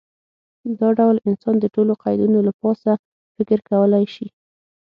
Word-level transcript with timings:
دا 0.79 0.89
ډول 0.99 1.17
انسان 1.27 1.55
د 1.59 1.65
ټولو 1.75 1.93
قیدونو 2.03 2.37
له 2.47 2.53
پاسه 2.61 2.91
فکر 3.35 3.59
کولی 3.69 4.05
شي. 4.13 4.27